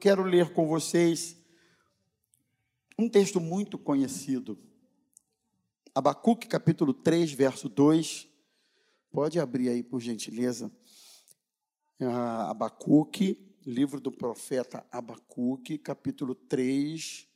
[0.00, 1.36] quero ler com vocês
[2.98, 4.58] um texto muito conhecido.
[5.94, 8.26] Abacuque, capítulo 3, verso 2.
[9.10, 10.72] Pode abrir aí, por gentileza.
[12.00, 17.28] Ah, Abacuque, livro do profeta Abacuque, capítulo 3,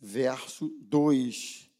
[0.00, 1.70] verso 2.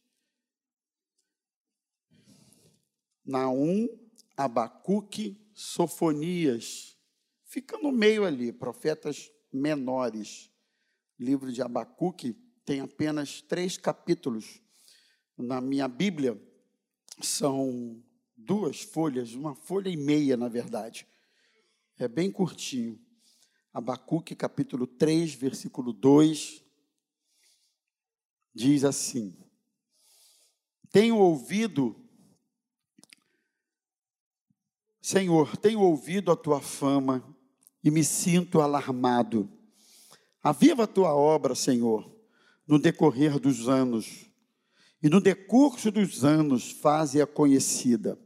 [3.25, 3.89] Naum,
[4.37, 6.97] Abacuque, Sofonias.
[7.43, 10.49] Fica no meio ali, profetas menores.
[11.19, 12.33] O livro de Abacuque
[12.65, 14.61] tem apenas três capítulos.
[15.37, 16.39] Na minha Bíblia,
[17.21, 18.03] são
[18.35, 21.07] duas folhas, uma folha e meia, na verdade.
[21.97, 22.99] É bem curtinho.
[23.73, 26.63] Abacuque, capítulo 3, versículo 2,
[28.53, 29.37] diz assim:
[30.91, 31.95] Tenho ouvido,
[35.01, 37.30] Senhor, tenho ouvido a tua fama
[37.83, 39.49] e me sinto alarmado.
[40.41, 42.09] Aviva a tua obra, Senhor,
[42.67, 44.27] no decorrer dos anos,
[45.01, 48.19] e no decurso dos anos faze-a conhecida.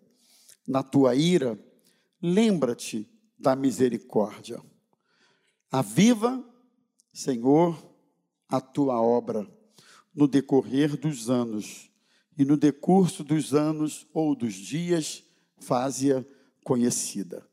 [0.67, 1.59] Na tua ira,
[2.21, 4.61] lembra-te da misericórdia.
[5.71, 6.43] Aviva,
[7.13, 7.77] Senhor,
[8.47, 9.49] a tua obra
[10.15, 11.91] no decorrer dos anos,
[12.37, 15.23] e no decurso dos anos ou dos dias,
[15.59, 16.25] faze-a
[16.63, 17.45] conhecida.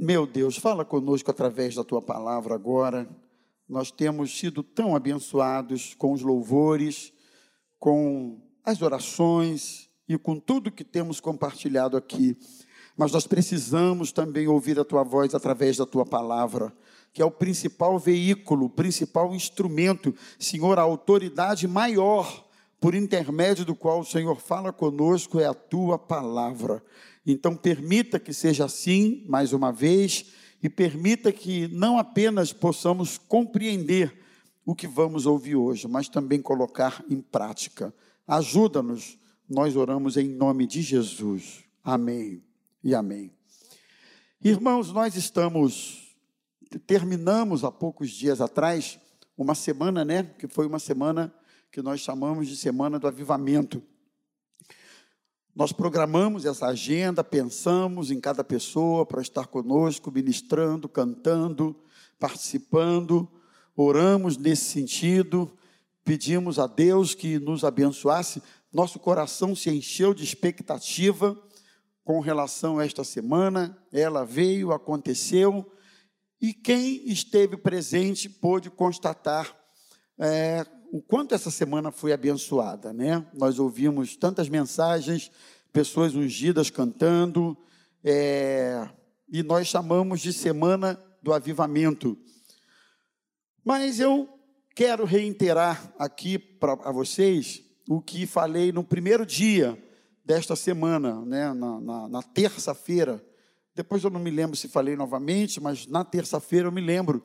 [0.00, 3.08] Meu Deus, fala conosco através da tua palavra agora.
[3.68, 7.12] Nós temos sido tão abençoados com os louvores,
[7.80, 12.38] com as orações e com tudo que temos compartilhado aqui
[12.98, 16.72] mas nós precisamos também ouvir a tua voz através da tua palavra,
[17.12, 22.44] que é o principal veículo, o principal instrumento, Senhor, a autoridade maior
[22.80, 26.82] por intermédio do qual o Senhor fala conosco é a tua palavra.
[27.30, 34.18] Então, permita que seja assim, mais uma vez, e permita que não apenas possamos compreender
[34.64, 37.94] o que vamos ouvir hoje, mas também colocar em prática.
[38.26, 41.64] Ajuda-nos, nós oramos em nome de Jesus.
[41.84, 42.42] Amém
[42.82, 43.30] e amém.
[44.42, 46.16] Irmãos, nós estamos,
[46.86, 48.98] terminamos há poucos dias atrás,
[49.36, 50.22] uma semana, né?
[50.38, 51.30] Que foi uma semana
[51.70, 53.82] que nós chamamos de Semana do Avivamento.
[55.58, 61.74] Nós programamos essa agenda, pensamos em cada pessoa para estar conosco, ministrando, cantando,
[62.16, 63.28] participando,
[63.74, 65.52] oramos nesse sentido,
[66.04, 68.40] pedimos a Deus que nos abençoasse.
[68.72, 71.36] Nosso coração se encheu de expectativa
[72.04, 75.68] com relação a esta semana, ela veio, aconteceu,
[76.40, 79.52] e quem esteve presente pôde constatar
[80.20, 83.26] é, o quanto essa semana foi abençoada, né?
[83.34, 85.30] Nós ouvimos tantas mensagens,
[85.72, 87.56] pessoas ungidas cantando,
[88.02, 88.88] é,
[89.28, 92.16] e nós chamamos de Semana do Avivamento.
[93.64, 94.28] Mas eu
[94.74, 99.76] quero reiterar aqui para vocês o que falei no primeiro dia
[100.24, 103.22] desta semana, né, na, na, na terça-feira.
[103.74, 107.22] Depois eu não me lembro se falei novamente, mas na terça-feira eu me lembro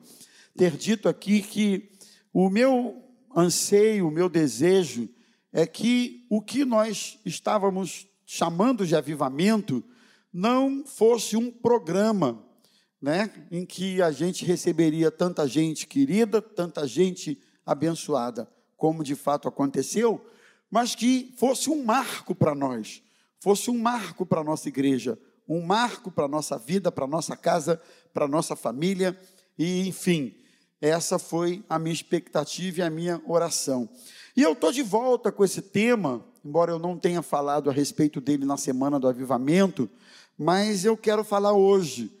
[0.56, 1.90] ter dito aqui que
[2.32, 3.03] o meu
[3.36, 5.08] anseio, o meu desejo
[5.52, 9.84] é que o que nós estávamos chamando de avivamento
[10.32, 12.44] não fosse um programa,
[13.00, 19.46] né, em que a gente receberia tanta gente querida, tanta gente abençoada, como de fato
[19.46, 20.24] aconteceu,
[20.70, 23.02] mas que fosse um marco para nós,
[23.38, 25.18] fosse um marco para a nossa igreja,
[25.48, 27.80] um marco para a nossa vida, para a nossa casa,
[28.12, 29.16] para a nossa família,
[29.56, 30.34] e enfim,
[30.88, 33.88] essa foi a minha expectativa e a minha oração.
[34.36, 38.20] E eu estou de volta com esse tema, embora eu não tenha falado a respeito
[38.20, 39.88] dele na semana do avivamento,
[40.36, 42.12] mas eu quero falar hoje,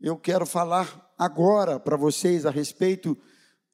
[0.00, 3.16] eu quero falar agora para vocês a respeito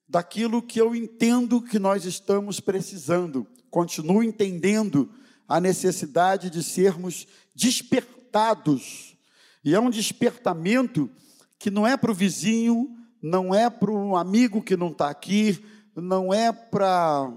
[0.08, 5.10] daquilo que eu entendo que nós estamos precisando continuo entendendo
[5.48, 9.16] a necessidade de sermos despertados.
[9.64, 11.10] E é um despertamento
[11.58, 12.93] que não é para o vizinho,
[13.26, 15.64] não é para o amigo que não está aqui,
[15.96, 17.32] não é para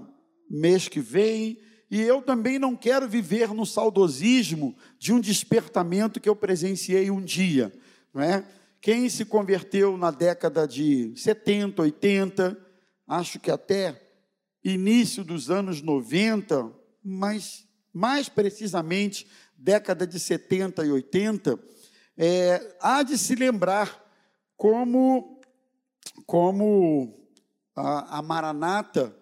[0.50, 1.58] mês que vem.
[1.90, 7.22] E eu também não quero viver no saudosismo de um despertamento que eu presenciei um
[7.24, 7.72] dia.
[8.12, 8.44] Não é?
[8.82, 12.58] Quem se converteu na década de 70, 80,
[13.06, 13.98] acho que até
[14.62, 16.70] início dos anos 90,
[17.02, 19.26] mas mais precisamente
[19.56, 21.58] década de 70 e 80,
[22.14, 24.04] é, há de se lembrar
[24.54, 25.37] como,
[26.28, 27.26] como
[27.74, 29.16] a, a Maranata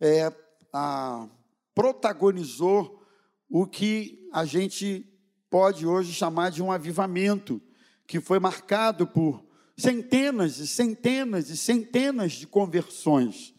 [0.00, 0.32] é,
[0.72, 1.28] a,
[1.74, 3.02] protagonizou
[3.50, 5.04] o que a gente
[5.50, 7.60] pode hoje chamar de um avivamento,
[8.06, 9.44] que foi marcado por
[9.76, 13.52] centenas e centenas e centenas de conversões,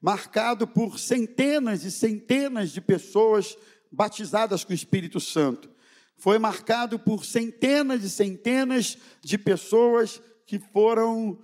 [0.00, 3.56] marcado por centenas e centenas de pessoas
[3.90, 5.70] batizadas com o Espírito Santo.
[6.16, 11.38] Foi marcado por centenas e centenas de pessoas que foram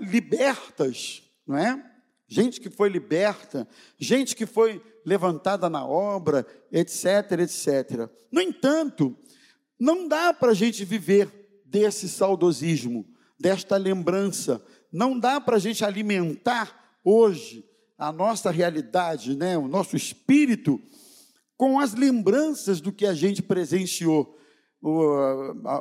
[0.00, 1.84] libertas, não é?
[2.26, 3.66] Gente que foi liberta,
[3.98, 8.10] gente que foi levantada na obra, etc, etc.
[8.30, 9.16] No entanto,
[9.80, 13.06] não dá para a gente viver desse saudosismo,
[13.38, 14.62] desta lembrança.
[14.92, 17.64] Não dá para a gente alimentar hoje
[17.96, 20.80] a nossa realidade, né, o nosso espírito,
[21.56, 24.38] com as lembranças do que a gente presenciou.
[24.80, 25.02] O,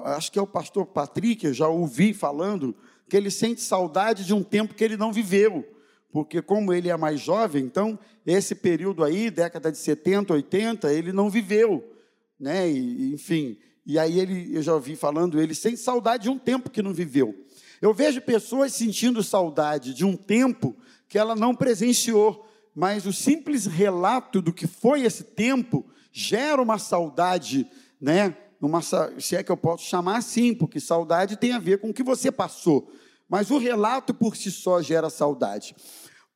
[0.05, 2.75] acho que é o pastor Patrick, eu já ouvi falando,
[3.09, 5.65] que ele sente saudade de um tempo que ele não viveu.
[6.11, 11.11] Porque, como ele é mais jovem, então, esse período aí, década de 70, 80, ele
[11.11, 11.93] não viveu.
[12.39, 12.69] Né?
[12.69, 16.69] E, enfim, e aí ele, eu já ouvi falando, ele sente saudade de um tempo
[16.69, 17.33] que não viveu.
[17.81, 20.75] Eu vejo pessoas sentindo saudade de um tempo
[21.07, 22.45] que ela não presenciou,
[22.75, 27.69] mas o simples relato do que foi esse tempo gera uma saudade,
[28.01, 28.35] né?
[28.59, 31.93] Uma, se é que eu posso chamar assim, porque saudade tem a ver com o
[31.93, 32.91] que você passou.
[33.29, 35.75] Mas o relato por si só gera saudade.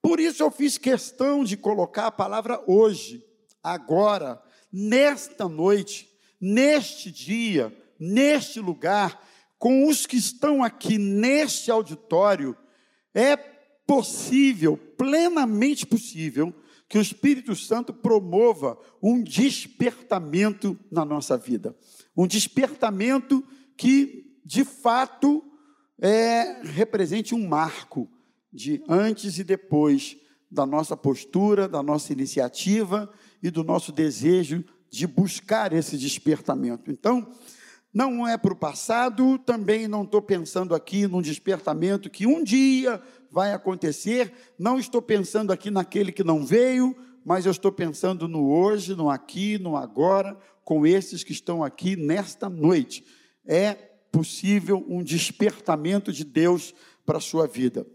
[0.01, 3.23] Por isso eu fiz questão de colocar a palavra hoje,
[3.63, 4.41] agora,
[4.71, 6.09] nesta noite,
[6.39, 9.21] neste dia, neste lugar,
[9.57, 12.57] com os que estão aqui neste auditório,
[13.13, 16.53] é possível, plenamente possível,
[16.89, 21.75] que o Espírito Santo promova um despertamento na nossa vida.
[22.21, 23.43] Um despertamento
[23.75, 25.43] que, de fato,
[25.99, 28.07] é, represente um marco
[28.53, 30.15] de antes e depois
[30.51, 36.91] da nossa postura, da nossa iniciativa e do nosso desejo de buscar esse despertamento.
[36.91, 37.27] Então,
[37.91, 43.01] não é para o passado, também não estou pensando aqui num despertamento que um dia
[43.31, 48.51] vai acontecer, não estou pensando aqui naquele que não veio, mas eu estou pensando no
[48.51, 53.03] hoje, no aqui, no agora, com esses que estão aqui nesta noite.
[53.45, 53.73] É
[54.11, 56.73] possível um despertamento de Deus
[57.05, 57.85] para a sua vida.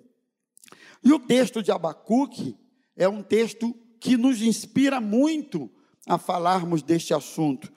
[1.02, 2.56] E o texto de Abacuque
[2.96, 5.70] é um texto que nos inspira muito
[6.06, 7.72] a falarmos deste assunto,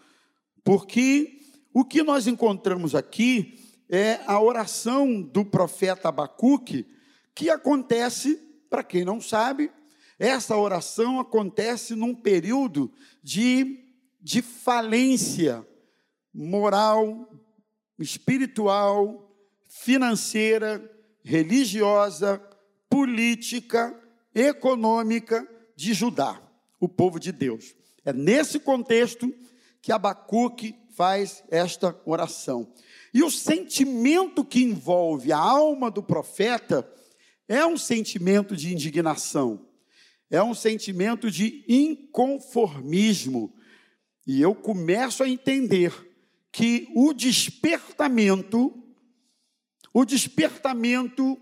[0.63, 1.39] porque
[1.73, 3.59] o que nós encontramos aqui
[3.89, 6.85] é a oração do profeta Abacuque,
[7.33, 8.35] que acontece,
[8.69, 9.71] para quem não sabe,
[10.19, 12.91] essa oração acontece num período
[13.23, 13.79] de,
[14.21, 15.65] de falência
[16.33, 17.29] moral,
[17.97, 19.33] espiritual,
[19.67, 20.83] financeira,
[21.23, 22.41] religiosa,
[22.89, 23.97] política,
[24.35, 26.41] econômica de Judá,
[26.79, 27.73] o povo de Deus.
[28.03, 29.33] É nesse contexto
[29.81, 32.67] que Abacuque faz esta oração.
[33.13, 36.85] E o sentimento que envolve a alma do profeta
[37.47, 39.65] é um sentimento de indignação,
[40.29, 43.53] é um sentimento de inconformismo.
[44.27, 45.93] E eu começo a entender
[46.51, 48.73] que o despertamento,
[49.93, 51.39] o despertamento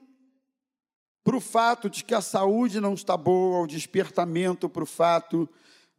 [1.24, 5.50] para o fato de que a saúde não está boa, o despertamento para o fato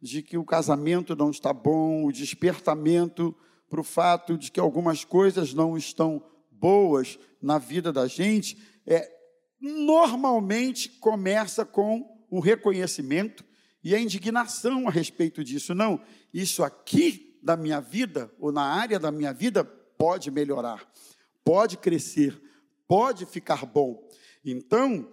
[0.01, 3.35] de que o casamento não está bom, o despertamento
[3.69, 8.57] para o fato de que algumas coisas não estão boas na vida da gente,
[8.87, 9.07] é,
[9.61, 13.43] normalmente começa com o reconhecimento
[13.83, 15.73] e a indignação a respeito disso.
[15.73, 16.01] Não,
[16.33, 20.85] isso aqui da minha vida, ou na área da minha vida, pode melhorar,
[21.43, 22.39] pode crescer,
[22.87, 24.07] pode ficar bom.
[24.43, 25.07] Então,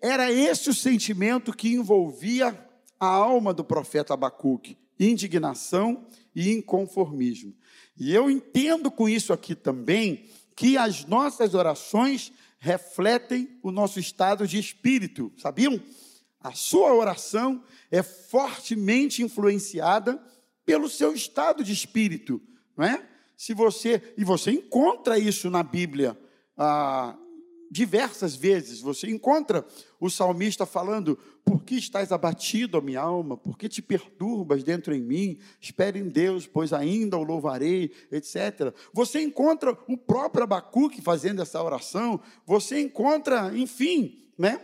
[0.00, 2.56] era esse o sentimento que envolvia
[2.98, 7.54] a alma do profeta Abacuque: indignação e inconformismo.
[7.98, 10.24] E eu entendo com isso aqui também
[10.54, 15.80] que as nossas orações refletem o nosso estado de espírito, sabiam?
[16.40, 20.22] A sua oração é fortemente influenciada
[20.64, 22.40] pelo seu estado de espírito,
[22.76, 23.06] não é?
[23.36, 26.18] Se você e você encontra isso na Bíblia,
[26.56, 27.16] ah,
[27.70, 29.64] diversas vezes você encontra
[30.00, 33.36] o salmista falando: Por que estás abatido, a minha alma?
[33.36, 35.38] Por que te perturbas dentro em mim?
[35.60, 38.74] Espere em Deus, pois ainda o louvarei, etc.
[38.92, 42.20] Você encontra o próprio Abacuque fazendo essa oração.
[42.46, 44.60] Você encontra, enfim, né?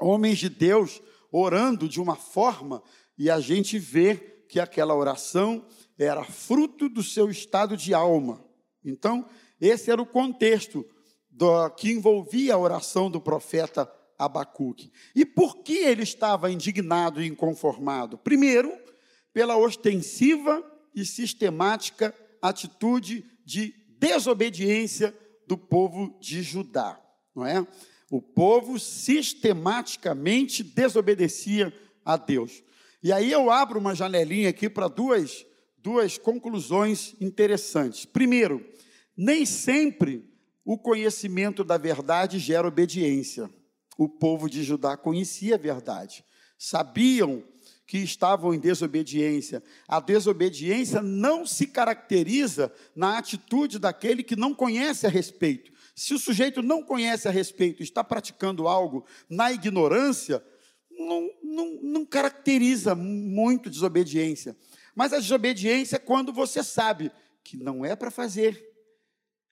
[0.00, 2.82] Homens de Deus orando de uma forma
[3.18, 4.16] e a gente vê
[4.48, 5.66] que aquela oração
[5.98, 8.44] era fruto do seu estado de alma.
[8.84, 9.26] Então,
[9.60, 10.84] esse era o contexto
[11.30, 14.92] do, que envolvia a oração do profeta Abacuque.
[15.14, 18.18] E por que ele estava indignado e inconformado?
[18.18, 18.72] Primeiro,
[19.32, 20.62] pela ostensiva
[20.94, 27.00] e sistemática atitude de desobediência do povo de Judá,
[27.34, 27.66] não é?
[28.14, 32.62] O povo sistematicamente desobedecia a Deus.
[33.02, 35.44] E aí eu abro uma janelinha aqui para duas,
[35.78, 38.04] duas conclusões interessantes.
[38.04, 38.64] Primeiro,
[39.16, 40.32] nem sempre
[40.64, 43.50] o conhecimento da verdade gera obediência.
[43.98, 46.24] O povo de Judá conhecia a verdade,
[46.56, 47.42] sabiam
[47.84, 49.60] que estavam em desobediência.
[49.88, 55.73] A desobediência não se caracteriza na atitude daquele que não conhece a respeito.
[55.94, 60.44] Se o sujeito não conhece a respeito, está praticando algo na ignorância,
[60.90, 64.56] não, não, não caracteriza muito desobediência.
[64.94, 68.72] Mas a desobediência é quando você sabe que não é para fazer.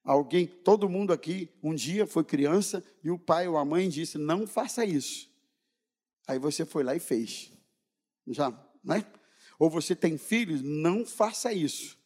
[0.05, 4.19] Alguém, todo mundo aqui, um dia foi criança e o pai ou a mãe disse:
[4.19, 5.31] não faça isso.
[6.27, 7.53] Aí você foi lá e fez.
[8.27, 8.51] Já,
[8.83, 9.05] né?
[9.59, 11.97] Ou você tem filhos, não faça isso.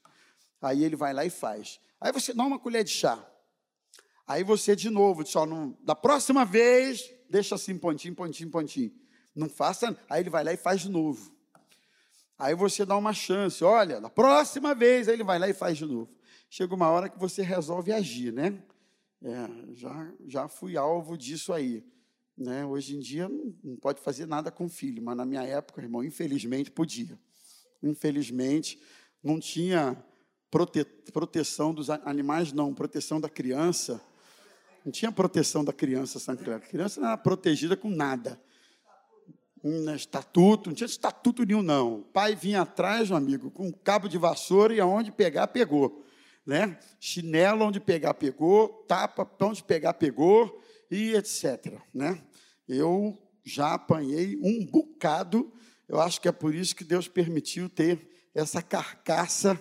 [0.60, 1.80] Aí ele vai lá e faz.
[1.98, 3.24] Aí você dá uma colher de chá.
[4.26, 8.92] Aí você de novo, diz, ó, não, da próxima vez, deixa assim, pontinho, pontinho, pontinho.
[9.34, 11.32] Não faça, aí ele vai lá e faz de novo.
[12.38, 15.78] Aí você dá uma chance, olha, da próxima vez, aí ele vai lá e faz
[15.78, 16.10] de novo.
[16.50, 18.62] Chega uma hora que você resolve agir, né?
[19.22, 21.84] É, já, já fui alvo disso aí.
[22.36, 22.66] Né?
[22.66, 23.28] Hoje em dia
[23.64, 27.18] não pode fazer nada com filho, mas na minha época, irmão, infelizmente podia.
[27.82, 28.78] Infelizmente
[29.22, 29.96] não tinha
[30.50, 34.00] prote proteção dos animais, não, proteção da criança.
[34.86, 38.40] Não tinha proteção da criança, A criança não era protegida com nada.
[39.64, 41.96] Um estatuto, não tinha estatuto nenhum, não.
[41.96, 46.04] O pai vinha atrás, meu amigo, com um cabo de vassoura e aonde pegar, pegou.
[46.46, 46.78] Né?
[47.00, 48.84] Chinelo onde pegar, pegou.
[48.86, 51.80] Tapa onde pegar, pegou e etc.
[51.92, 52.22] Né?
[52.68, 55.52] Eu já apanhei um bocado,
[55.88, 59.58] eu acho que é por isso que Deus permitiu ter essa carcaça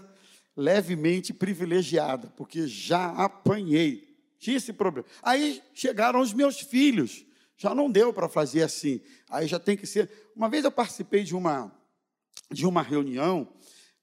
[0.55, 4.05] levemente privilegiada, porque já apanhei,
[4.46, 5.08] tinha esse problema.
[5.24, 7.25] Aí chegaram os meus filhos,
[7.58, 10.10] já não deu para fazer assim, aí já tem que ser.
[10.36, 11.75] Uma vez eu participei de uma,
[12.52, 13.52] de uma reunião,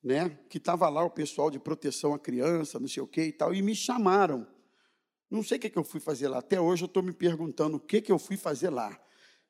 [0.03, 3.33] né, que estava lá o pessoal de proteção à criança, não sei o que e
[3.33, 4.45] tal, e me chamaram.
[5.31, 6.39] Não sei o que, que eu fui fazer lá.
[6.39, 8.99] Até hoje eu estou me perguntando o que, que eu fui fazer lá.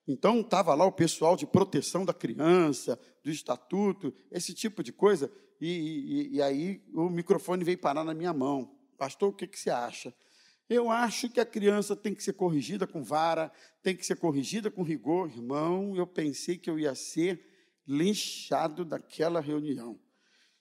[0.07, 5.33] Então estava lá o pessoal de proteção da criança, do estatuto, esse tipo de coisa,
[5.59, 8.77] e, e, e aí o microfone veio parar na minha mão.
[8.99, 10.15] Pastor, o que, que você acha?
[10.73, 13.52] Eu acho que a criança tem que ser corrigida com vara,
[13.83, 15.31] tem que ser corrigida com rigor.
[15.31, 17.45] Irmão, eu pensei que eu ia ser
[17.87, 20.00] linchado daquela reunião.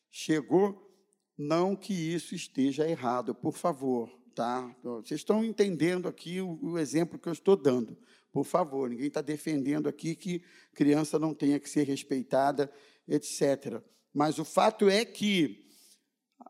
[0.09, 0.89] Chegou,
[1.37, 4.73] não que isso esteja errado, por favor, Tá?
[4.81, 7.97] Vocês estão entendendo aqui o, o exemplo que eu estou dando.
[8.31, 10.41] Por favor, ninguém está defendendo aqui que
[10.73, 12.71] criança não tenha que ser respeitada,
[13.07, 13.81] etc.
[14.13, 15.65] Mas o fato é que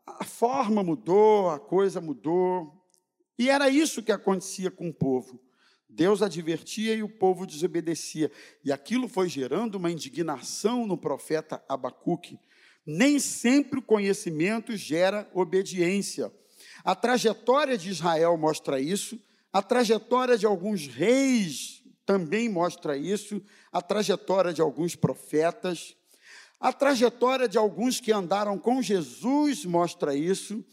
[0.06, 2.81] a forma mudou, a coisa mudou,
[3.38, 5.40] e era isso que acontecia com o povo.
[5.88, 8.30] Deus advertia e o povo desobedecia.
[8.64, 12.38] E aquilo foi gerando uma indignação no profeta Abacuque.
[12.84, 16.32] Nem sempre o conhecimento gera obediência.
[16.84, 19.20] A trajetória de Israel mostra isso,
[19.52, 25.94] a trajetória de alguns reis também mostra isso, a trajetória de alguns profetas,
[26.58, 30.64] a trajetória de alguns que andaram com Jesus mostra isso.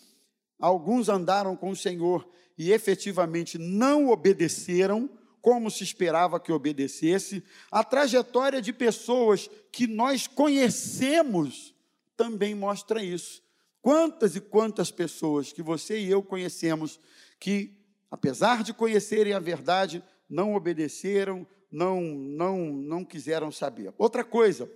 [0.59, 5.09] Alguns andaram com o Senhor e efetivamente não obedeceram
[5.41, 7.41] como se esperava que obedecesse.
[7.71, 11.73] A trajetória de pessoas que nós conhecemos
[12.17, 13.41] também mostra isso.
[13.81, 16.99] Quantas e quantas pessoas que você e eu conhecemos
[17.39, 17.79] que,
[18.11, 23.93] apesar de conhecerem a verdade, não obedeceram, não, não, não quiseram saber.
[23.97, 24.69] Outra coisa,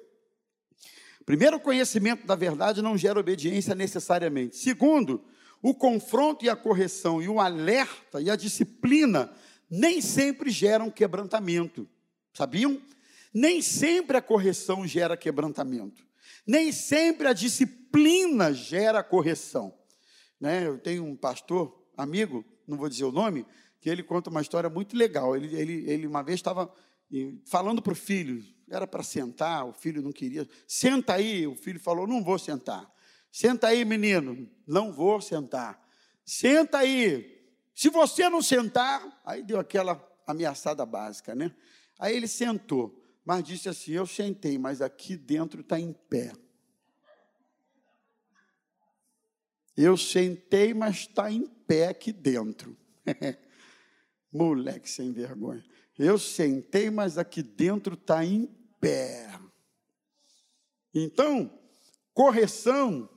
[1.25, 4.55] primeiro, o conhecimento da verdade não gera obediência necessariamente.
[4.55, 5.21] Segundo,
[5.63, 9.33] o confronto e a correção e o alerta e a disciplina
[9.69, 11.89] nem sempre geram quebrantamento.
[12.33, 12.79] Sabiam?
[13.33, 16.05] Nem sempre a correção gera quebrantamento.
[16.45, 19.73] Nem sempre a disciplina gera correção.
[20.37, 20.67] Né?
[20.67, 23.45] Eu tenho um pastor, amigo, não vou dizer o nome,
[23.79, 25.33] que ele conta uma história muito legal.
[25.33, 26.69] Ele, ele, ele uma vez estava
[27.45, 30.45] falando para o filho, era para sentar, o filho não queria.
[30.67, 32.91] Senta aí, o filho falou: Não vou sentar.
[33.33, 35.85] Senta aí, menino, não vou sentar.
[36.23, 37.51] Senta aí.
[37.75, 41.53] Se você não sentar, aí deu aquela ameaçada básica, né?
[41.99, 46.33] Aí ele sentou mas disse assim: Eu sentei, mas aqui dentro está em pé.
[49.75, 52.77] Eu sentei, mas está em pé aqui dentro.
[54.31, 55.63] Moleque sem vergonha.
[55.97, 58.45] Eu sentei, mas aqui dentro está em
[58.79, 59.29] pé.
[60.93, 61.59] Então,
[62.13, 63.09] correção,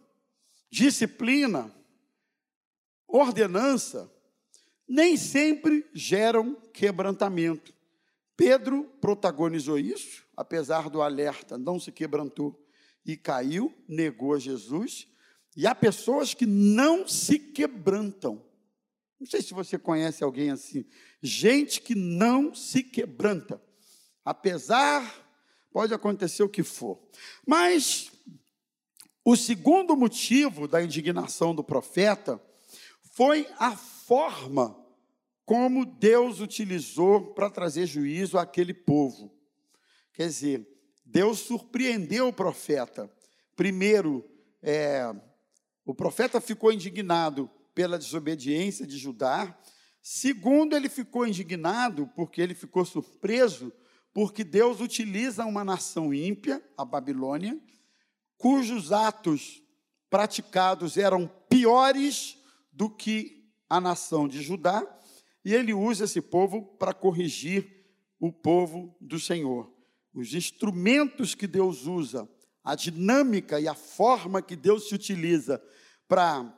[0.70, 1.74] disciplina,
[3.06, 4.10] ordenança,
[4.88, 7.74] nem sempre geram quebrantamento.
[8.36, 12.62] Pedro protagonizou isso, apesar do alerta, não se quebrantou
[13.04, 15.08] e caiu, negou a Jesus.
[15.56, 18.44] E há pessoas que não se quebrantam.
[19.18, 20.84] Não sei se você conhece alguém assim.
[21.22, 23.62] Gente que não se quebranta.
[24.22, 25.24] Apesar,
[25.72, 27.00] pode acontecer o que for.
[27.46, 28.12] Mas
[29.28, 32.40] o segundo motivo da indignação do profeta
[33.10, 34.78] foi a forma
[35.44, 39.34] como Deus utilizou para trazer juízo àquele povo.
[40.12, 40.68] Quer dizer,
[41.04, 43.10] Deus surpreendeu o profeta.
[43.56, 44.24] Primeiro,
[44.62, 45.12] é,
[45.84, 49.58] o profeta ficou indignado pela desobediência de Judá.
[50.00, 53.72] Segundo, ele ficou indignado porque ele ficou surpreso,
[54.14, 57.60] porque Deus utiliza uma nação ímpia, a Babilônia,
[58.38, 59.62] cujos atos
[60.08, 62.38] praticados eram piores
[62.72, 64.84] do que a nação de Judá,
[65.44, 67.86] e ele usa esse povo para corrigir
[68.18, 69.72] o povo do Senhor.
[70.14, 72.28] Os instrumentos que Deus usa,
[72.64, 75.62] a dinâmica e a forma que Deus se utiliza
[76.08, 76.52] para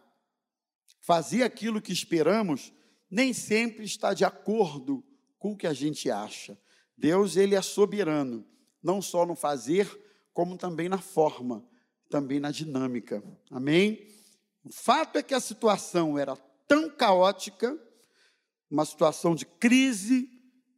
[1.01, 2.73] fazer aquilo que esperamos,
[3.11, 5.05] nem sempre está de acordo
[5.39, 6.59] com o que a gente acha.
[6.97, 8.47] Deus, ele é soberano,
[8.83, 9.89] não só no fazer,
[10.39, 11.69] como também na forma,
[12.09, 13.21] também na dinâmica.
[13.51, 14.07] Amém?
[14.63, 16.37] O fato é que a situação era
[16.69, 17.77] tão caótica
[18.71, 20.31] uma situação de crise,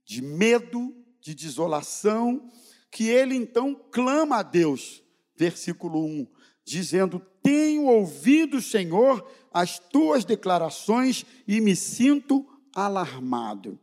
[0.02, 2.50] de medo, de desolação,
[2.90, 5.02] que ele então clama a Deus,
[5.36, 6.26] versículo 1,
[6.64, 13.78] dizendo: Tenho ouvido, Senhor, as tuas declarações e me sinto alarmado.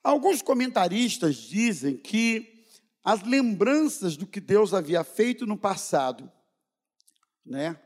[0.00, 2.51] Alguns comentaristas dizem que
[3.04, 6.30] as lembranças do que Deus havia feito no passado,
[7.44, 7.80] né,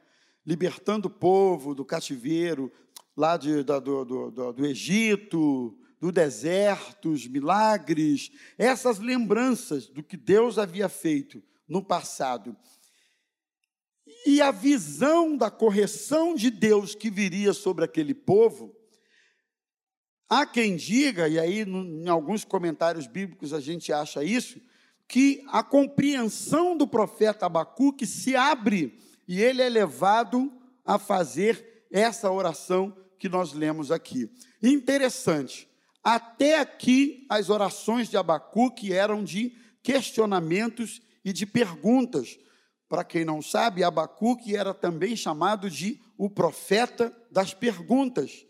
[0.45, 2.71] libertando o povo do cativeiro,
[3.17, 10.17] lá de, do, do, do, do Egito, do deserto, os milagres, essas lembranças do que
[10.17, 12.57] Deus havia feito no passado.
[14.27, 18.77] E a visão da correção de Deus que viria sobre aquele povo,
[20.29, 24.61] há quem diga, e aí em alguns comentários bíblicos a gente acha isso,
[25.09, 30.53] que a compreensão do profeta Abacuque se abre e ele é levado
[30.85, 34.31] a fazer essa oração que nós lemos aqui.
[34.63, 35.69] Interessante,
[36.03, 42.39] até aqui as orações de Abacuque eram de questionamentos e de perguntas.
[42.89, 48.47] Para quem não sabe, Abacuque era também chamado de o profeta das perguntas.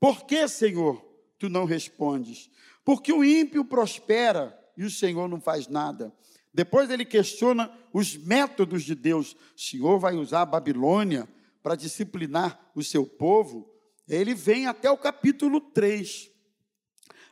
[0.00, 1.00] Por que, Senhor,
[1.38, 2.50] tu não respondes?
[2.84, 6.10] Porque o ímpio prospera e o Senhor não faz nada.
[6.54, 9.36] Depois ele questiona os métodos de Deus.
[9.54, 11.28] O Senhor vai usar a Babilônia
[11.62, 13.78] para disciplinar o seu povo?
[14.08, 16.30] ele vem até o capítulo 3.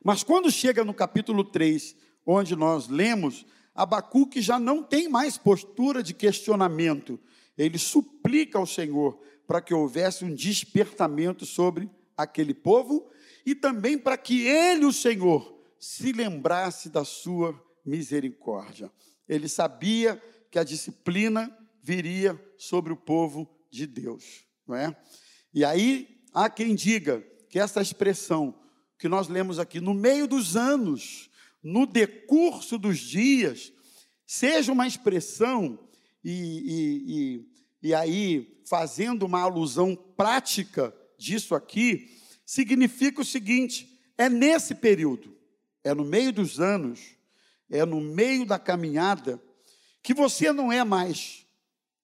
[0.04, 6.02] Mas quando chega no capítulo 3, onde nós lemos, Abacuque já não tem mais postura
[6.02, 7.18] de questionamento.
[7.56, 13.08] Ele suplica ao Senhor para que houvesse um despertamento sobre aquele povo
[13.44, 18.90] e também para que ele, o Senhor, se lembrasse da sua misericórdia.
[19.28, 24.96] Ele sabia que a disciplina viria sobre o povo de Deus, não é?
[25.52, 28.54] E aí Há quem diga que essa expressão
[28.98, 31.30] que nós lemos aqui, no meio dos anos,
[31.62, 33.72] no decurso dos dias,
[34.26, 35.78] seja uma expressão,
[36.22, 42.06] e, e, e, e aí fazendo uma alusão prática disso aqui,
[42.44, 45.35] significa o seguinte: é nesse período,
[45.86, 47.16] é no meio dos anos,
[47.70, 49.40] é no meio da caminhada,
[50.02, 51.46] que você não é mais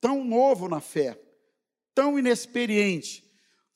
[0.00, 1.20] tão novo na fé,
[1.92, 3.24] tão inexperiente,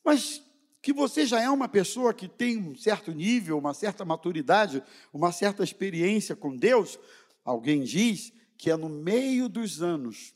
[0.05, 0.41] mas
[0.81, 4.81] que você já é uma pessoa que tem um certo nível, uma certa maturidade,
[5.13, 6.97] uma certa experiência com Deus,
[7.45, 10.33] alguém diz que é no meio dos anos,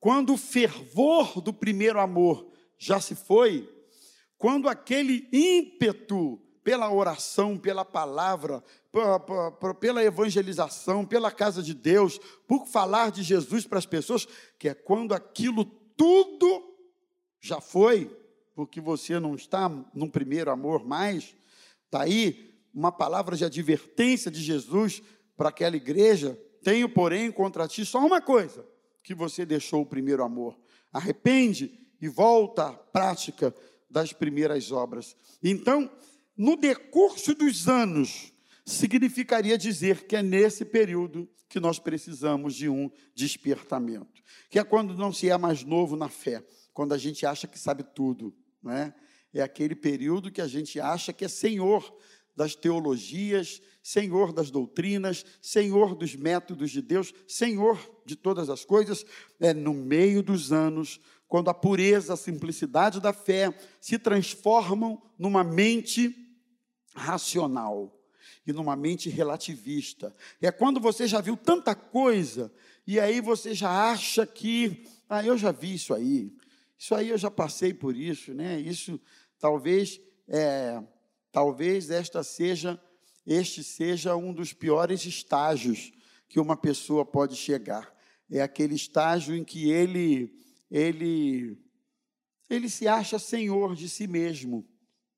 [0.00, 3.72] quando o fervor do primeiro amor já se foi,
[4.36, 8.62] quando aquele ímpeto pela oração, pela palavra,
[9.80, 14.26] pela evangelização, pela casa de Deus, por falar de Jesus para as pessoas,
[14.58, 16.76] que é quando aquilo tudo
[17.40, 18.14] já foi,
[18.54, 21.34] porque você não está num primeiro amor mais.
[21.86, 25.02] Está aí uma palavra de advertência de Jesus
[25.36, 26.38] para aquela igreja.
[26.62, 28.64] Tenho, porém, contra ti só uma coisa:
[29.02, 30.56] que você deixou o primeiro amor.
[30.92, 33.54] Arrepende e volta à prática
[33.88, 35.16] das primeiras obras.
[35.42, 35.90] Então,
[36.36, 38.31] no decurso dos anos,
[38.64, 44.94] significaria dizer que é nesse período que nós precisamos de um despertamento, que é quando
[44.94, 48.72] não se é mais novo na fé, quando a gente acha que sabe tudo, não
[48.72, 48.94] é?
[49.34, 51.94] É aquele período que a gente acha que é senhor
[52.34, 59.04] das teologias, senhor das doutrinas, senhor dos métodos de Deus, senhor de todas as coisas.
[59.40, 65.42] É no meio dos anos, quando a pureza, a simplicidade da fé se transformam numa
[65.42, 66.14] mente
[66.94, 68.01] racional
[68.46, 70.12] e numa mente relativista.
[70.40, 72.52] É quando você já viu tanta coisa
[72.86, 76.32] e aí você já acha que, ah, eu já vi isso aí,
[76.76, 78.58] isso aí eu já passei por isso, né?
[78.58, 79.00] Isso
[79.38, 80.82] talvez, é,
[81.30, 82.80] talvez esta seja,
[83.24, 85.92] este seja um dos piores estágios
[86.28, 87.94] que uma pessoa pode chegar.
[88.28, 90.34] É aquele estágio em que ele,
[90.70, 91.56] ele,
[92.48, 94.66] ele se acha senhor de si mesmo,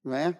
[0.02, 0.38] não é?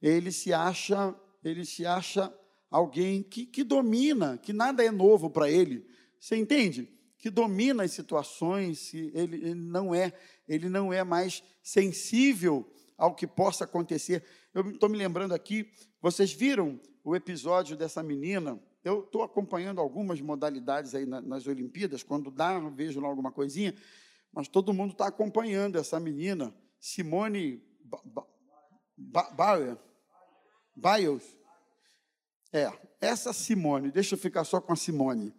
[0.00, 2.32] Ele se acha ele se acha
[2.70, 5.86] alguém que, que domina, que nada é novo para ele.
[6.18, 6.88] Você entende?
[7.18, 10.12] Que domina as situações, ele, ele, não é,
[10.48, 14.24] ele não é mais sensível ao que possa acontecer.
[14.54, 18.60] Eu estou me lembrando aqui, vocês viram o episódio dessa menina?
[18.84, 23.74] Eu estou acompanhando algumas modalidades aí nas Olimpíadas, quando dá, vejo lá alguma coisinha,
[24.32, 27.62] mas todo mundo está acompanhando essa menina, Simone
[29.36, 29.78] Bauer.
[30.74, 31.36] Biles.
[32.52, 35.34] É, essa Simone, deixa eu ficar só com a Simone.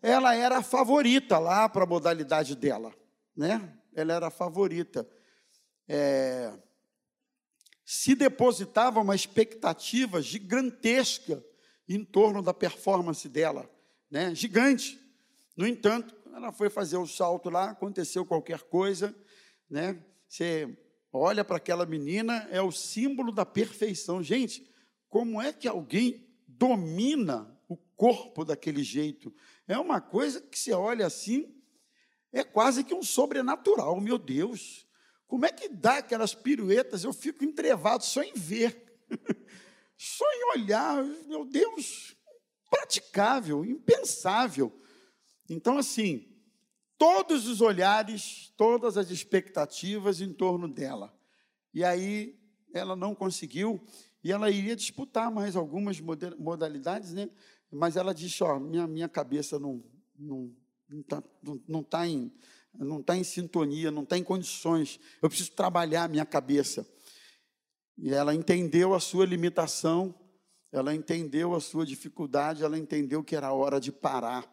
[0.00, 2.94] Ela era a favorita lá para a modalidade dela,
[3.36, 3.76] né?
[3.94, 5.08] Ela era a favorita.
[5.88, 6.52] É,
[7.84, 11.44] se depositava uma expectativa gigantesca
[11.88, 13.68] em torno da performance dela,
[14.10, 14.34] né?
[14.34, 14.98] Gigante.
[15.56, 19.14] No entanto, ela foi fazer o salto lá, aconteceu qualquer coisa,
[19.68, 20.02] né?
[20.26, 20.76] Você
[21.12, 24.22] olha para aquela menina, é o símbolo da perfeição.
[24.22, 24.66] Gente,
[25.08, 29.34] como é que alguém domina o corpo daquele jeito?
[29.68, 31.54] É uma coisa que você olha assim,
[32.32, 34.86] é quase que um sobrenatural, meu Deus.
[35.26, 37.04] Como é que dá aquelas piruetas?
[37.04, 38.82] Eu fico entrevado só em ver,
[39.96, 42.16] só em olhar, meu Deus,
[42.70, 44.72] praticável, impensável.
[45.48, 46.31] Então, assim,
[47.02, 51.12] todos os olhares, todas as expectativas em torno dela.
[51.74, 52.38] E aí
[52.72, 53.84] ela não conseguiu,
[54.22, 57.28] e ela iria disputar mais algumas modalidades, né?
[57.72, 59.82] mas ela disse: Ó, minha, minha cabeça não
[60.16, 62.32] não tá, não, não tá em,
[62.72, 66.86] não tá em sintonia, não está em condições, eu preciso trabalhar a minha cabeça.
[67.98, 70.14] E ela entendeu a sua limitação,
[70.70, 74.48] ela entendeu a sua dificuldade, ela entendeu que era hora de parar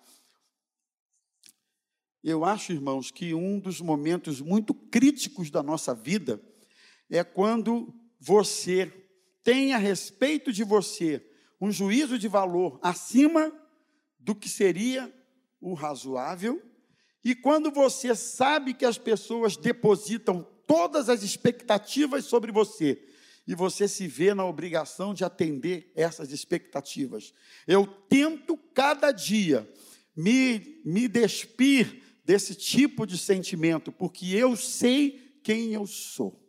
[2.23, 6.41] eu acho, irmãos, que um dos momentos muito críticos da nossa vida
[7.09, 8.91] é quando você
[9.43, 11.25] tem a respeito de você
[11.61, 13.51] um juízo de valor acima
[14.19, 15.13] do que seria
[15.61, 16.61] o razoável,
[17.23, 23.01] e quando você sabe que as pessoas depositam todas as expectativas sobre você,
[23.45, 27.33] e você se vê na obrigação de atender essas expectativas.
[27.67, 29.67] Eu tento cada dia
[30.15, 36.47] me, me despir desse tipo de sentimento, porque eu sei quem eu sou.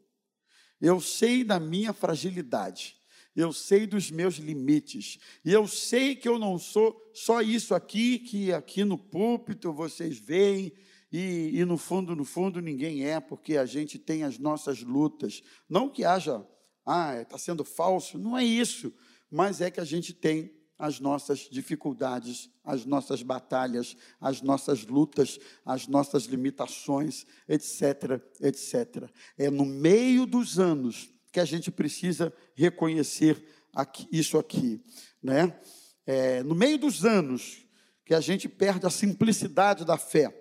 [0.78, 2.96] Eu sei da minha fragilidade.
[3.34, 5.18] Eu sei dos meus limites.
[5.42, 10.18] E eu sei que eu não sou só isso aqui, que aqui no púlpito vocês
[10.18, 10.70] veem,
[11.10, 15.42] e, e no fundo, no fundo, ninguém é, porque a gente tem as nossas lutas.
[15.66, 16.46] Não que haja,
[16.84, 18.92] ah, está sendo falso, não é isso,
[19.30, 25.38] mas é que a gente tem as nossas dificuldades, as nossas batalhas, as nossas lutas,
[25.62, 29.10] as nossas limitações, etc, etc.
[29.36, 34.82] É no meio dos anos que a gente precisa reconhecer aqui, isso aqui,
[35.22, 35.60] né?
[36.06, 37.66] É, no meio dos anos
[38.02, 40.34] que a gente perde a simplicidade da fé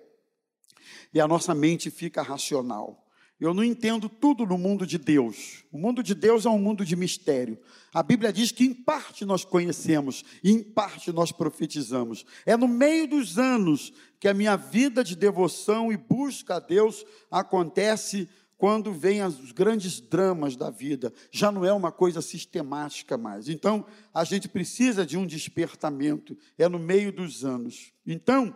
[1.12, 3.06] e a nossa mente fica racional.
[3.40, 5.64] Eu não entendo tudo no mundo de Deus.
[5.72, 7.58] O mundo de Deus é um mundo de mistério.
[7.92, 12.26] A Bíblia diz que em parte nós conhecemos e em parte nós profetizamos.
[12.44, 17.06] É no meio dos anos que a minha vida de devoção e busca a Deus
[17.30, 21.10] acontece quando vêm os grandes dramas da vida.
[21.32, 23.48] Já não é uma coisa sistemática mais.
[23.48, 26.36] Então, a gente precisa de um despertamento.
[26.58, 27.90] É no meio dos anos.
[28.06, 28.54] Então,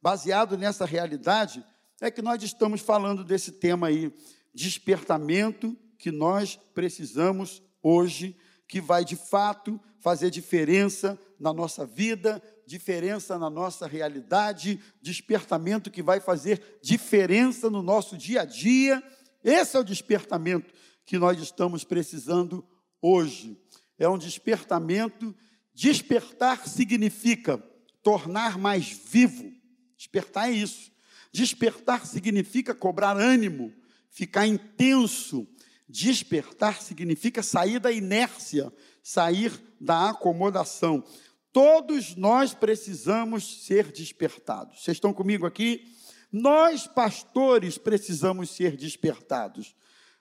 [0.00, 1.64] baseado nessa realidade,
[2.00, 4.12] é que nós estamos falando desse tema aí,
[4.54, 8.36] despertamento que nós precisamos hoje,
[8.66, 16.02] que vai de fato fazer diferença na nossa vida, diferença na nossa realidade, despertamento que
[16.02, 19.02] vai fazer diferença no nosso dia a dia.
[19.44, 20.72] Esse é o despertamento
[21.04, 22.64] que nós estamos precisando
[23.02, 23.58] hoje.
[23.98, 25.34] É um despertamento.
[25.74, 27.58] Despertar significa
[28.02, 29.52] tornar mais vivo.
[29.96, 30.90] Despertar é isso.
[31.32, 33.72] Despertar significa cobrar ânimo,
[34.10, 35.46] ficar intenso,
[35.90, 41.04] Despertar significa sair da inércia, sair da acomodação.
[41.52, 44.84] Todos nós precisamos ser despertados.
[44.84, 45.92] Vocês estão comigo aqui?
[46.30, 49.74] Nós, pastores, precisamos ser despertados.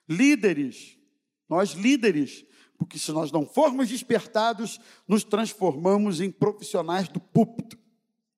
[0.09, 0.97] Líderes,
[1.47, 2.43] nós líderes,
[2.75, 7.77] porque se nós não formos despertados, nos transformamos em profissionais do púlpito.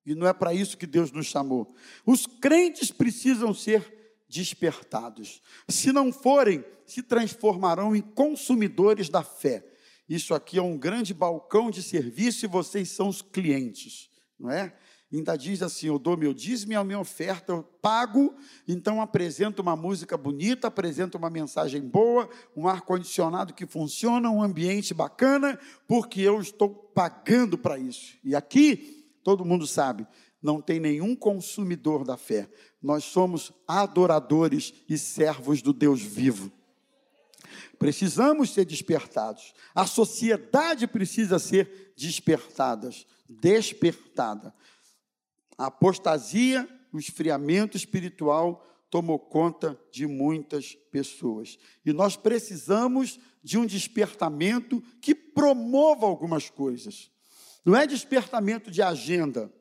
[0.04, 1.74] E não é para isso que Deus nos chamou.
[2.04, 5.42] Os crentes precisam ser despertados.
[5.68, 9.64] Se não forem, se transformarão em consumidores da fé.
[10.08, 14.74] Isso aqui é um grande balcão de serviço e vocês são os clientes, não é?
[15.12, 18.34] Ainda diz assim: eu dou meu dízimo e a minha oferta, eu pago,
[18.66, 24.94] então apresento uma música bonita, apresento uma mensagem boa, um ar-condicionado que funciona, um ambiente
[24.94, 28.16] bacana, porque eu estou pagando para isso.
[28.24, 30.06] E aqui, todo mundo sabe,
[30.42, 32.48] não tem nenhum consumidor da fé,
[32.82, 36.50] nós somos adoradores e servos do Deus vivo.
[37.78, 39.52] Precisamos ser despertados.
[39.74, 42.90] A sociedade precisa ser despertada,
[43.28, 44.54] despertada.
[45.58, 51.58] A apostasia, o esfriamento espiritual tomou conta de muitas pessoas.
[51.84, 57.11] E nós precisamos de um despertamento que promova algumas coisas.
[57.64, 59.52] Não é despertamento de agenda,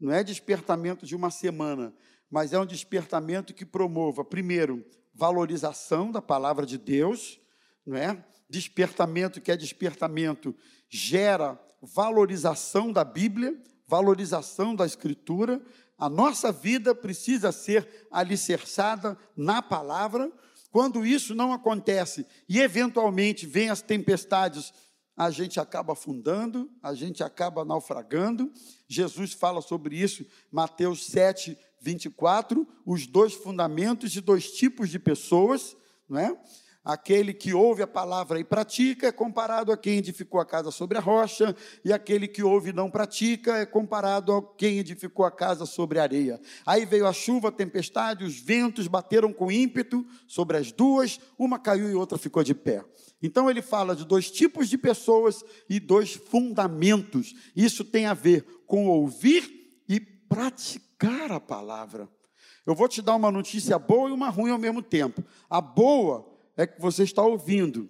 [0.00, 1.94] não é despertamento de uma semana,
[2.30, 7.40] mas é um despertamento que promova, primeiro, valorização da palavra de Deus,
[7.86, 8.24] não é?
[8.48, 10.54] Despertamento que é despertamento
[10.88, 13.56] gera valorização da Bíblia,
[13.86, 15.62] valorização da Escritura.
[15.98, 20.30] A nossa vida precisa ser alicerçada na palavra.
[20.70, 24.72] Quando isso não acontece e eventualmente vem as tempestades,
[25.16, 28.52] a gente acaba afundando, a gente acaba naufragando.
[28.86, 35.76] Jesus fala sobre isso, Mateus 7, 24, os dois fundamentos de dois tipos de pessoas,
[36.08, 36.38] não é?
[36.84, 40.96] Aquele que ouve a palavra e pratica é comparado a quem edificou a casa sobre
[40.96, 45.30] a rocha, e aquele que ouve e não pratica é comparado a quem edificou a
[45.32, 46.40] casa sobre a areia.
[46.64, 51.58] Aí veio a chuva, a tempestade, os ventos bateram com ímpeto sobre as duas, uma
[51.58, 52.84] caiu e outra ficou de pé.
[53.22, 57.34] Então ele fala de dois tipos de pessoas e dois fundamentos.
[57.54, 62.08] Isso tem a ver com ouvir e praticar a palavra.
[62.66, 65.24] Eu vou te dar uma notícia boa e uma ruim ao mesmo tempo.
[65.48, 67.88] A boa é que você está ouvindo,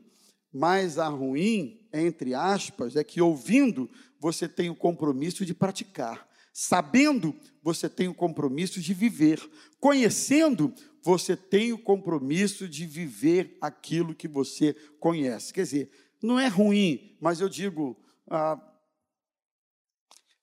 [0.52, 6.25] mas a ruim, entre aspas, é que ouvindo você tem o compromisso de praticar.
[6.58, 9.46] Sabendo, você tem o compromisso de viver.
[9.78, 15.52] Conhecendo, você tem o compromisso de viver aquilo que você conhece.
[15.52, 15.90] Quer dizer,
[16.22, 17.94] não é ruim, mas eu digo,
[18.26, 18.58] ah,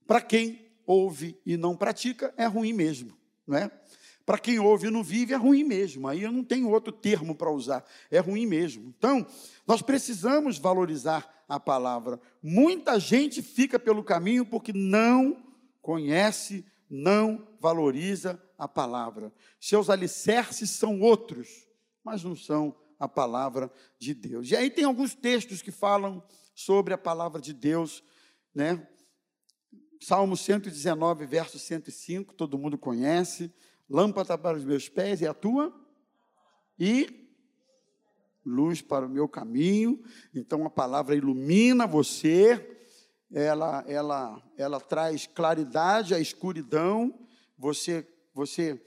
[0.05, 3.71] para quem ouve e não pratica, é ruim mesmo, não é?
[4.23, 6.07] Para quem ouve e não vive, é ruim mesmo.
[6.07, 7.83] Aí eu não tenho outro termo para usar.
[8.11, 8.93] É ruim mesmo.
[8.95, 9.25] Então,
[9.65, 12.21] nós precisamos valorizar a palavra.
[12.39, 15.52] Muita gente fica pelo caminho porque não
[15.83, 19.31] conhece, não valoriza a palavra.
[19.59, 21.67] Seus alicerces são outros,
[22.03, 24.49] mas não são a palavra de Deus.
[24.49, 26.23] E aí tem alguns textos que falam
[26.55, 28.03] sobre a palavra de Deus,
[28.55, 28.87] né?
[29.99, 33.53] Salmo 119, verso 105, todo mundo conhece
[33.89, 35.73] lâmpada para os meus pés e a tua,
[36.79, 37.29] e
[38.45, 40.01] luz para o meu caminho.
[40.33, 42.72] Então a palavra ilumina você,
[43.33, 47.13] ela, ela, ela traz claridade à escuridão.
[47.57, 48.79] Você, você,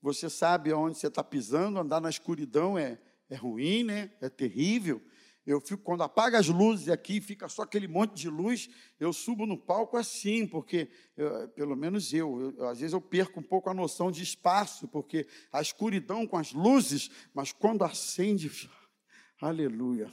[0.00, 1.78] você sabe aonde você está pisando.
[1.78, 2.98] Andar na escuridão é,
[3.30, 4.12] é ruim, né?
[4.20, 5.00] É terrível.
[5.46, 9.44] Eu fico, quando apaga as luzes aqui, fica só aquele monte de luz, eu subo
[9.44, 13.68] no palco assim, porque, eu, pelo menos eu, eu, às vezes eu perco um pouco
[13.68, 18.50] a noção de espaço, porque a escuridão com as luzes, mas quando acende,
[19.38, 20.10] aleluia,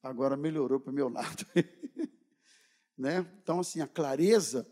[0.00, 1.44] agora melhorou para o meu lado.
[3.00, 3.26] né?
[3.42, 4.66] Então, assim, a clareza,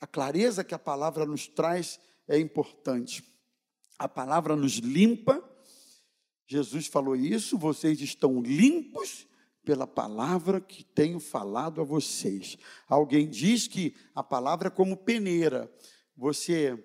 [0.00, 3.24] a clareza que a palavra nos traz é importante.
[3.98, 5.42] A palavra nos limpa,
[6.46, 9.26] Jesus falou isso, vocês estão limpos
[9.64, 12.58] pela palavra que tenho falado a vocês.
[12.88, 15.72] Alguém diz que a palavra é como peneira.
[16.16, 16.76] Você,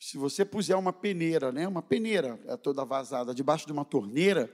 [0.00, 4.52] se você puser uma peneira, né, uma peneira é toda vazada debaixo de uma torneira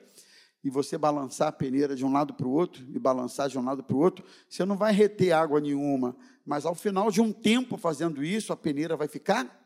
[0.62, 3.64] e você balançar a peneira de um lado para o outro e balançar de um
[3.64, 7.32] lado para o outro, você não vai reter água nenhuma, mas ao final de um
[7.32, 9.58] tempo fazendo isso, a peneira vai ficar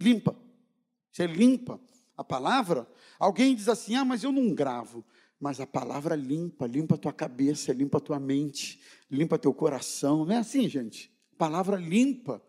[0.00, 0.36] limpa.
[1.10, 1.80] Você limpa
[2.16, 2.86] a palavra.
[3.18, 5.04] Alguém diz assim: "Ah, mas eu não gravo".
[5.40, 10.24] Mas a palavra limpa, limpa a tua cabeça, limpa a tua mente, limpa teu coração.
[10.24, 11.12] Não é assim, gente?
[11.34, 12.42] A palavra limpa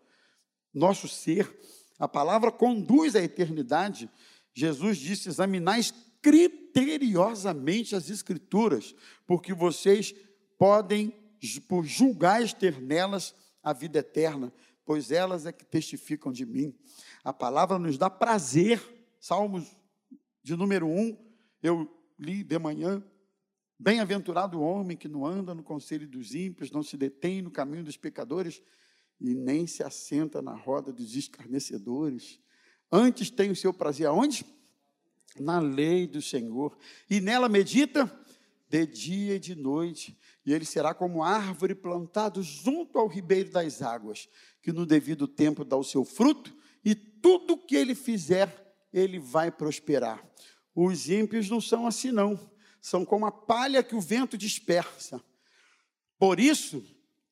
[0.74, 1.56] nosso ser.
[1.98, 4.10] A palavra conduz à eternidade.
[4.52, 8.94] Jesus disse: examinais criteriosamente as Escrituras,
[9.26, 10.14] porque vocês
[10.58, 11.14] podem
[11.68, 14.52] por julgais ter nelas a vida eterna,
[14.84, 16.74] pois elas é que testificam de mim.
[17.24, 18.82] A palavra nos dá prazer.
[19.18, 19.76] Salmos
[20.42, 21.16] de número 1,
[21.62, 23.02] eu li de manhã.
[23.78, 27.84] Bem-aventurado o homem que não anda no conselho dos ímpios, não se detém no caminho
[27.84, 28.62] dos pecadores
[29.18, 32.38] e nem se assenta na roda dos escarnecedores.
[32.92, 34.44] Antes tem o seu prazer aonde?
[35.38, 36.76] Na lei do Senhor.
[37.08, 38.10] E nela medita
[38.68, 40.16] de dia e de noite.
[40.46, 44.28] E ele será como árvore plantada junto ao ribeiro das águas,
[44.62, 49.50] que no devido tempo dá o seu fruto, e tudo que ele fizer, ele vai
[49.50, 50.24] prosperar.
[50.74, 52.38] Os ímpios não são assim, não.
[52.80, 55.22] São como a palha que o vento dispersa.
[56.18, 56.82] Por isso,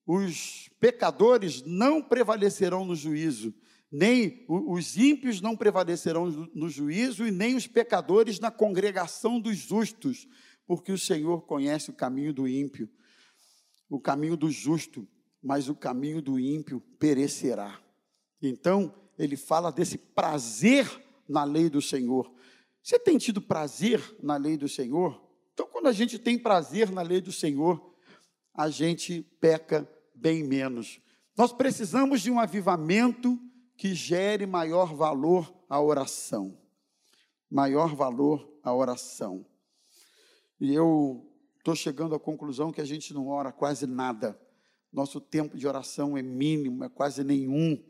[0.06, 3.54] os pecadores não prevalecerão no juízo,
[3.90, 10.26] nem os ímpios não prevalecerão no juízo, e nem os pecadores na congregação dos justos,
[10.66, 12.88] porque o Senhor conhece o caminho do ímpio,
[13.88, 15.08] o caminho do justo,
[15.42, 17.80] mas o caminho do ímpio perecerá.
[18.42, 20.86] Então, ele fala desse prazer
[21.28, 22.30] na lei do Senhor.
[22.82, 25.22] Você tem tido prazer na lei do Senhor?
[25.54, 27.94] Então, quando a gente tem prazer na lei do Senhor,
[28.54, 31.00] a gente peca bem menos.
[31.36, 33.38] Nós precisamos de um avivamento
[33.78, 36.58] que gere maior valor à oração.
[37.48, 39.46] Maior valor à oração.
[40.60, 41.24] E eu
[41.58, 44.38] estou chegando à conclusão que a gente não ora quase nada.
[44.92, 47.80] Nosso tempo de oração é mínimo, é quase nenhum.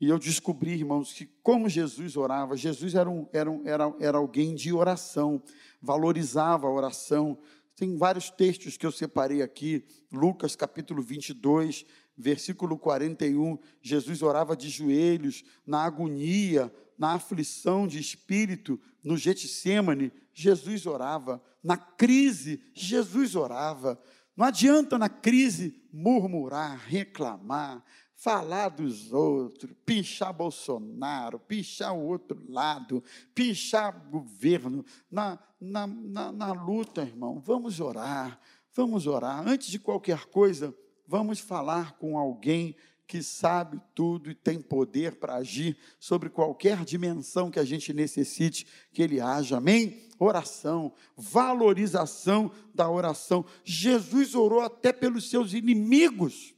[0.00, 4.16] E eu descobri, irmãos, que como Jesus orava, Jesus era, um, era, um, era, era
[4.16, 5.42] alguém de oração,
[5.82, 7.38] valorizava a oração,
[7.76, 11.84] tem vários textos que eu separei aqui, Lucas capítulo 22,
[12.18, 13.58] versículo 41.
[13.80, 21.40] Jesus orava de joelhos, na agonia, na aflição de espírito, no Getsemane, Jesus orava.
[21.62, 24.00] Na crise, Jesus orava.
[24.36, 33.02] Não adianta na crise murmurar, reclamar, falar dos outros, pinchar Bolsonaro, pinchar o outro lado,
[33.34, 34.84] pinchar governo.
[35.10, 38.40] Na, na, na, na luta, irmão, vamos orar,
[38.74, 39.46] vamos orar.
[39.46, 40.74] Antes de qualquer coisa,
[41.08, 47.50] vamos falar com alguém que sabe tudo e tem poder para agir sobre qualquer dimensão
[47.50, 49.56] que a gente necessite que ele haja.
[49.56, 50.06] Amém?
[50.18, 53.46] Oração, valorização da oração.
[53.64, 56.54] Jesus orou até pelos seus inimigos.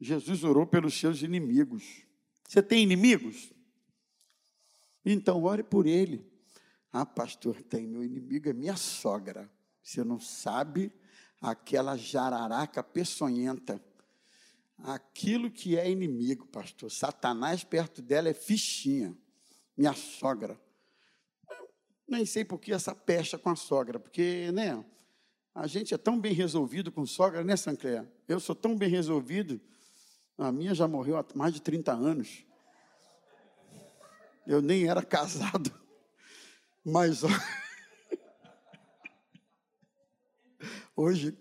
[0.00, 2.02] Jesus orou pelos seus inimigos.
[2.48, 3.52] Você tem inimigos?
[5.04, 6.26] Então ore por ele.
[6.92, 7.86] Ah, pastor, tem.
[7.86, 9.48] Meu inimigo é minha sogra.
[9.80, 10.92] Você não sabe
[11.50, 13.80] aquela jararaca peçonhenta.
[14.78, 16.90] Aquilo que é inimigo, pastor.
[16.90, 19.16] Satanás perto dela é fichinha.
[19.76, 20.58] Minha sogra.
[22.06, 24.84] Nem sei por que essa pecha com a sogra, porque, né?
[25.54, 28.06] A gente é tão bem resolvido com sogra, né, Sancler?
[28.28, 29.60] Eu sou tão bem resolvido
[30.36, 32.44] a minha já morreu há mais de 30 anos.
[34.46, 35.72] Eu nem era casado.
[36.84, 37.22] Mas
[40.96, 41.36] hoje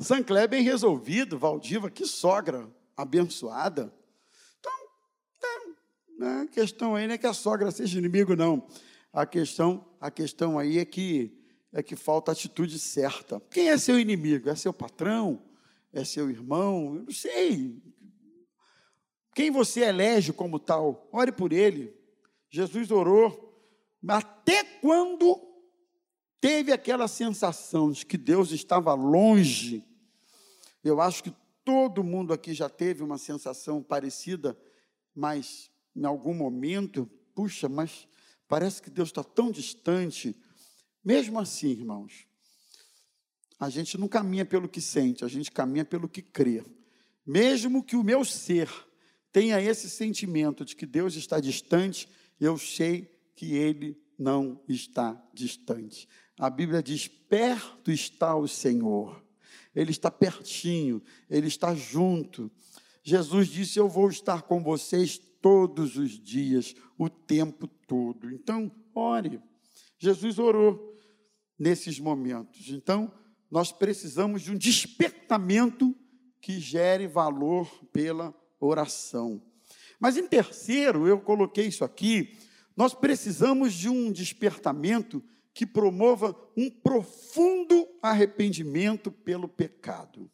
[0.00, 3.94] Sancler bem resolvido, Valdiva, que sogra abençoada.
[4.58, 8.66] Então, é, a questão aí não é que a sogra seja inimigo, não.
[9.12, 11.38] A questão, a questão aí é que
[11.72, 13.40] é que falta a atitude certa.
[13.50, 14.50] Quem é seu inimigo?
[14.50, 15.42] É seu patrão?
[15.90, 16.96] É seu irmão?
[16.96, 17.82] Eu não sei.
[19.34, 21.08] Quem você elege como tal?
[21.10, 21.96] Ore por ele.
[22.50, 23.50] Jesus orou.
[24.06, 25.51] Até quando
[26.42, 29.82] teve aquela sensação de que Deus estava longe,
[30.84, 34.58] eu acho que todo mundo aqui já teve uma sensação parecida,
[35.14, 38.06] mas em algum momento, puxa, mas
[38.46, 40.36] parece que Deus está tão distante
[41.04, 42.26] mesmo assim, irmãos,
[43.58, 46.64] a gente não caminha pelo que sente, a gente caminha pelo que crê.
[47.26, 48.68] Mesmo que o meu ser
[49.32, 52.08] tenha esse sentimento de que Deus está distante,
[52.40, 56.08] eu sei que Ele não está distante.
[56.38, 59.22] A Bíblia diz: perto está o Senhor.
[59.74, 62.50] Ele está pertinho, Ele está junto.
[63.02, 68.30] Jesus disse: Eu vou estar com vocês todos os dias, o tempo todo.
[68.30, 69.40] Então, ore.
[69.98, 70.94] Jesus orou
[71.58, 72.70] nesses momentos.
[72.70, 73.12] Então,
[73.50, 75.94] nós precisamos de um despertamento
[76.40, 79.42] que gere valor pela oração.
[80.00, 82.36] Mas em terceiro, eu coloquei isso aqui,
[82.76, 90.30] nós precisamos de um despertamento que promova um profundo arrependimento pelo pecado.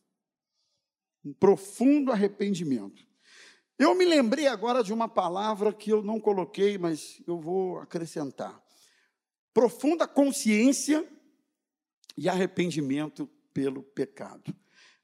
[1.24, 3.06] Um profundo arrependimento.
[3.78, 8.60] Eu me lembrei agora de uma palavra que eu não coloquei, mas eu vou acrescentar.
[9.52, 11.08] Profunda consciência
[12.16, 14.54] e arrependimento pelo pecado.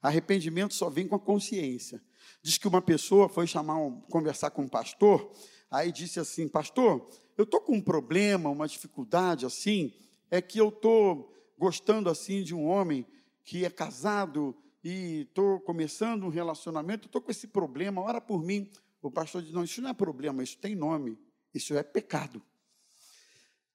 [0.01, 2.03] Arrependimento só vem com a consciência.
[2.41, 5.31] Diz que uma pessoa foi chamar um, conversar com um pastor,
[5.71, 9.93] aí disse assim: Pastor, eu estou com um problema, uma dificuldade assim,
[10.29, 13.05] é que eu estou gostando assim de um homem
[13.43, 18.69] que é casado e estou começando um relacionamento, estou com esse problema, ora por mim.
[19.01, 21.17] O pastor diz: Não, isso não é problema, isso tem nome,
[21.53, 22.41] isso é pecado.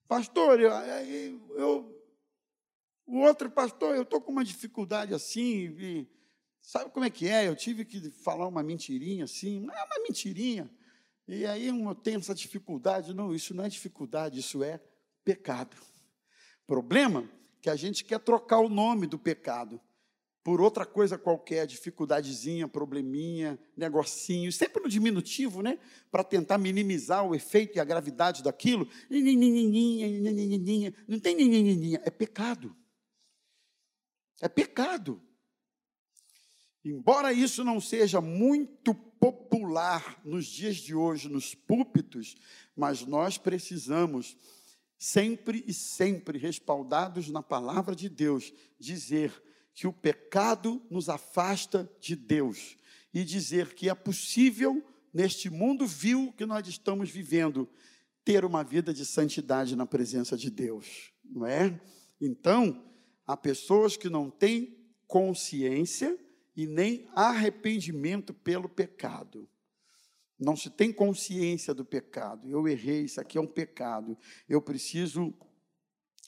[0.06, 0.70] Pastor, eu,
[1.56, 2.00] eu
[3.06, 6.08] o outro pastor, eu estou com uma dificuldade assim, e
[6.62, 7.48] sabe como é que é?
[7.48, 10.70] Eu tive que falar uma mentirinha assim, não é uma mentirinha.
[11.26, 13.12] E aí eu tenho essa dificuldade.
[13.12, 14.80] Não, isso não é dificuldade, isso é
[15.24, 15.76] pecado.
[16.70, 17.28] Problema
[17.60, 19.80] que a gente quer trocar o nome do pecado
[20.44, 25.80] por outra coisa qualquer, dificuldadezinha, probleminha, negocinho, sempre no diminutivo, né?
[26.12, 28.88] Para tentar minimizar o efeito e a gravidade daquilo.
[31.08, 32.76] Não tem nininha, é pecado.
[34.40, 35.20] É pecado.
[36.84, 42.36] Embora isso não seja muito popular nos dias de hoje nos púlpitos,
[42.76, 44.36] mas nós precisamos
[45.00, 49.32] sempre e sempre respaldados na palavra de Deus dizer
[49.74, 52.76] que o pecado nos afasta de Deus
[53.12, 54.80] e dizer que é possível
[55.12, 57.68] neste mundo vil que nós estamos vivendo
[58.24, 61.80] ter uma vida de santidade na presença de Deus, não é?
[62.20, 62.90] Então,
[63.30, 64.76] Há pessoas que não têm
[65.06, 66.18] consciência
[66.56, 69.48] e nem arrependimento pelo pecado.
[70.40, 72.48] Não se tem consciência do pecado.
[72.48, 74.16] Eu errei, isso aqui é um pecado.
[74.48, 75.34] Eu preciso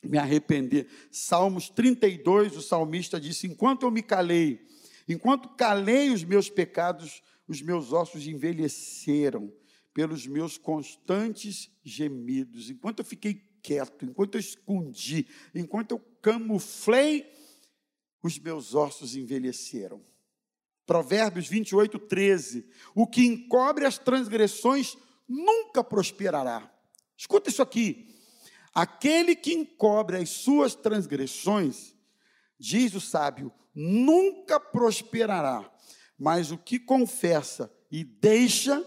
[0.05, 0.87] me arrepender.
[1.11, 4.67] Salmos 32, o salmista disse: Enquanto eu me calei,
[5.09, 9.51] enquanto calei os meus pecados, os meus ossos envelheceram
[9.95, 12.69] pelos meus constantes gemidos.
[12.69, 17.33] Enquanto eu fiquei quieto, enquanto eu escondi, enquanto eu camuflei,
[18.23, 20.05] os meus ossos envelheceram.
[20.87, 22.69] Provérbios 28, 13.
[22.95, 24.97] O que encobre as transgressões
[25.29, 26.71] nunca prosperará.
[27.17, 28.09] Escuta isso aqui.
[28.75, 31.95] Aquele que encobre as suas transgressões,
[32.59, 35.71] diz o sábio, nunca prosperará,
[36.19, 38.85] mas o que confessa e deixa,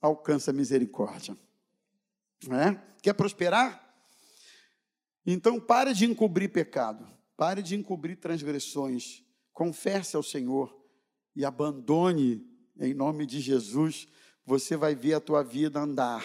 [0.00, 1.36] alcança misericórdia.
[2.50, 2.74] É?
[3.02, 3.80] Quer prosperar?
[5.24, 7.06] Então pare de encobrir pecado,
[7.36, 10.81] pare de encobrir transgressões, confesse ao Senhor
[11.34, 12.46] e abandone
[12.78, 14.08] em nome de Jesus,
[14.44, 16.24] você vai ver a tua vida andar.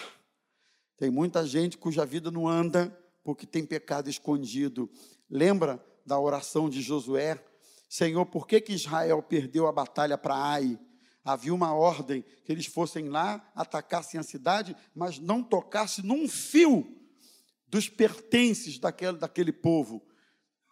[0.96, 4.90] Tem muita gente cuja vida não anda porque tem pecado escondido.
[5.30, 7.42] Lembra da oração de Josué?
[7.88, 10.78] Senhor, por que, que Israel perdeu a batalha para Ai?
[11.24, 16.86] Havia uma ordem que eles fossem lá, atacassem a cidade, mas não tocassem num fio
[17.66, 20.02] dos pertences daquele, daquele povo.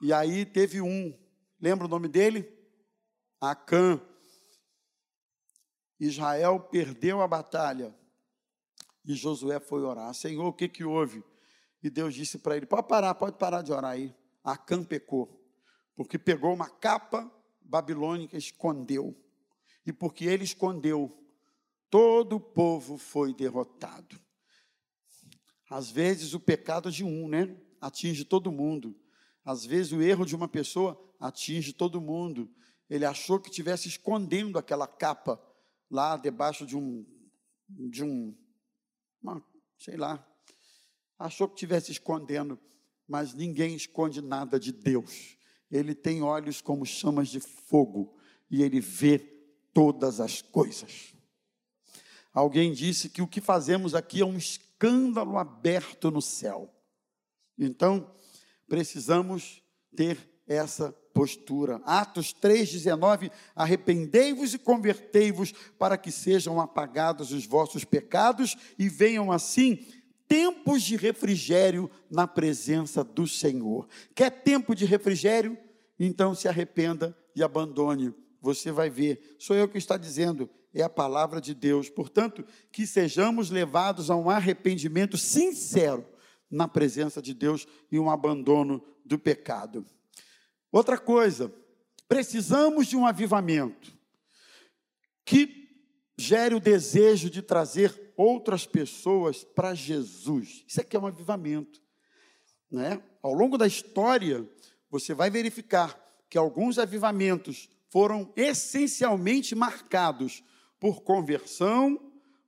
[0.02, 1.16] E aí teve um,
[1.60, 2.50] lembra o nome dele?
[3.40, 4.00] Acã.
[5.98, 7.94] Israel perdeu a batalha.
[9.04, 11.24] E Josué foi orar: Senhor, o que, que houve?
[11.82, 14.14] E Deus disse para ele: Pode parar, pode parar de orar aí.
[14.42, 15.42] Acã pecou,
[15.94, 17.30] porque pegou uma capa
[17.60, 19.16] babilônica e escondeu.
[19.84, 21.16] E porque ele escondeu,
[21.88, 24.18] todo o povo foi derrotado.
[25.70, 28.98] Às vezes o pecado de um, né, atinge todo mundo.
[29.44, 32.50] Às vezes o erro de uma pessoa atinge todo mundo.
[32.88, 35.40] Ele achou que estivesse escondendo aquela capa
[35.90, 37.04] lá debaixo de um,
[37.68, 38.36] de um,
[39.22, 39.42] uma,
[39.78, 40.26] sei lá,
[41.18, 42.58] achou que estivesse escondendo,
[43.08, 45.36] mas ninguém esconde nada de Deus.
[45.70, 48.16] Ele tem olhos como chamas de fogo
[48.50, 49.18] e ele vê
[49.72, 51.14] todas as coisas.
[52.32, 56.72] Alguém disse que o que fazemos aqui é um escândalo aberto no céu.
[57.58, 58.14] Então,
[58.68, 59.62] precisamos
[59.96, 61.80] ter essa postura.
[61.84, 69.84] Atos 3,19: Arrependei-vos e convertei-vos, para que sejam apagados os vossos pecados e venham assim
[70.28, 73.88] tempos de refrigério na presença do Senhor.
[74.14, 75.56] Quer tempo de refrigério?
[75.98, 78.14] Então se arrependa e abandone.
[78.40, 79.36] Você vai ver.
[79.38, 81.88] Sou eu que está dizendo é a palavra de Deus.
[81.88, 86.06] Portanto, que sejamos levados a um arrependimento sincero
[86.50, 89.86] na presença de Deus e um abandono do pecado.
[90.76, 91.50] Outra coisa,
[92.06, 93.96] precisamos de um avivamento
[95.24, 95.70] que
[96.18, 100.64] gere o desejo de trazer outras pessoas para Jesus.
[100.68, 101.80] Isso aqui é um avivamento.
[102.70, 103.02] Né?
[103.22, 104.46] Ao longo da história,
[104.90, 105.98] você vai verificar
[106.28, 110.44] que alguns avivamentos foram essencialmente marcados
[110.78, 111.98] por conversão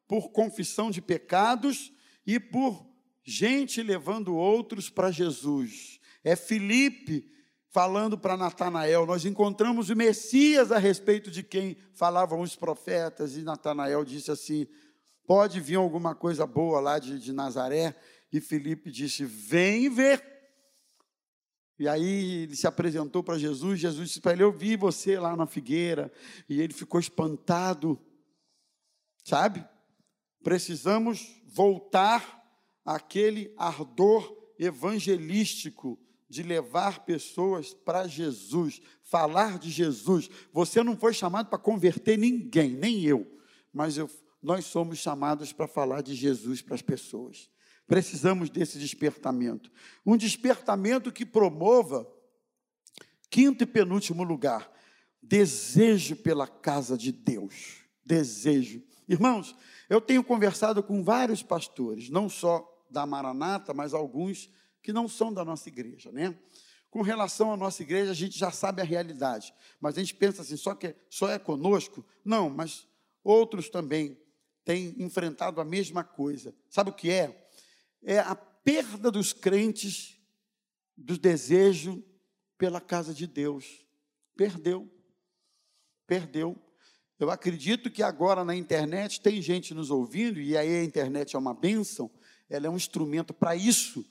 [0.07, 1.91] por confissão de pecados
[2.27, 2.87] e por
[3.25, 5.99] gente levando outros para Jesus.
[6.23, 7.38] É Filipe
[7.71, 9.07] falando para Natanael.
[9.07, 14.67] Nós encontramos o Messias a respeito de quem falavam os profetas, e Natanael disse assim:
[15.27, 17.95] pode vir alguma coisa boa lá de, de Nazaré?
[18.33, 20.39] E Filipe disse: vem ver.
[21.79, 25.37] E aí ele se apresentou para Jesus, Jesus disse para ele: Eu vi você lá
[25.37, 26.11] na figueira.
[26.49, 28.01] E ele ficou espantado.
[29.23, 29.65] Sabe?
[30.43, 32.43] Precisamos voltar
[32.85, 35.99] àquele ardor evangelístico
[36.29, 40.29] de levar pessoas para Jesus, falar de Jesus.
[40.53, 43.27] Você não foi chamado para converter ninguém, nem eu,
[43.73, 44.11] mas eu,
[44.43, 47.51] nós somos chamados para falar de Jesus para as pessoas.
[47.87, 49.71] Precisamos desse despertamento.
[50.05, 52.07] Um despertamento que promova,
[53.31, 54.71] quinto e penúltimo lugar,
[55.23, 57.79] desejo pela casa de Deus.
[58.05, 58.83] Desejo.
[59.09, 59.57] Irmãos,
[59.89, 64.51] eu tenho conversado com vários pastores, não só da Maranata, mas alguns
[64.89, 66.35] que não são da nossa igreja, né?
[66.89, 70.41] Com relação à nossa igreja, a gente já sabe a realidade, mas a gente pensa
[70.41, 72.03] assim, só que só é conosco?
[72.25, 72.89] Não, mas
[73.23, 74.19] outros também
[74.65, 76.55] têm enfrentado a mesma coisa.
[76.71, 77.51] Sabe o que é?
[78.03, 80.19] É a perda dos crentes
[80.97, 82.03] do desejo
[82.57, 83.85] pela casa de Deus.
[84.35, 84.91] Perdeu.
[86.07, 86.57] Perdeu.
[87.21, 91.39] Eu acredito que agora na internet tem gente nos ouvindo, e aí a internet é
[91.39, 92.11] uma bênção,
[92.49, 94.03] ela é um instrumento para isso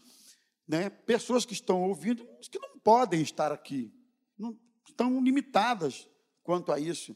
[0.68, 3.94] né, pessoas que estão ouvindo que não podem estar aqui,
[4.38, 4.58] não
[4.88, 6.08] estão limitadas
[6.44, 7.16] quanto a isso.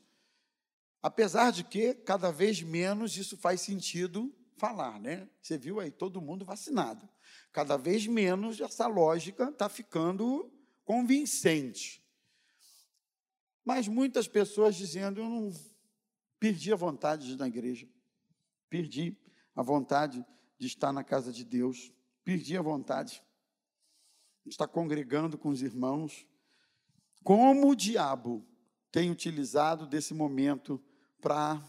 [1.02, 5.28] Apesar de que cada vez menos isso faz sentido falar, né?
[5.42, 7.10] Você viu aí todo mundo vacinado.
[7.52, 10.52] Cada vez menos essa lógica está ficando
[10.86, 12.06] convincente.
[13.66, 15.52] Mas muitas pessoas dizendo, eu não
[16.40, 17.88] perdi a vontade de ir na igreja,
[18.70, 19.18] perdi
[19.56, 20.26] a vontade
[20.58, 21.92] de estar na casa de Deus,
[22.24, 23.24] perdi a vontade
[24.46, 26.26] está congregando com os irmãos.
[27.24, 28.46] Como o diabo
[28.92, 30.82] tem utilizado desse momento
[31.22, 31.62] para,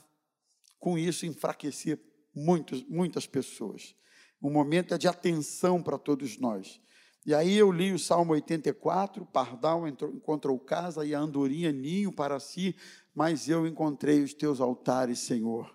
[0.78, 2.00] com isso, enfraquecer
[2.34, 3.94] muitos, muitas pessoas.
[4.40, 6.80] O momento é de atenção para todos nós.
[7.24, 12.10] E aí eu li o Salmo 84, Pardal entrou, encontrou casa e a andorinha ninho
[12.10, 12.74] para si,
[13.14, 15.72] mas eu encontrei os teus altares, Senhor.